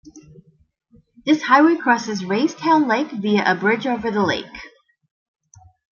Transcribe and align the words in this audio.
This 1.27 1.43
highway 1.43 1.75
crosses 1.75 2.23
Raystown 2.23 2.87
Lake 2.89 3.11
via 3.11 3.43
a 3.51 3.53
bridge 3.53 3.85
over 3.85 4.09
the 4.09 4.23
lake. 4.23 4.47